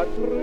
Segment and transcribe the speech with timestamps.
[0.00, 0.39] открыть.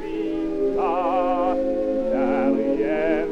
[0.00, 1.56] vinta
[2.12, 3.28] derrière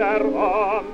[0.00, 0.84] was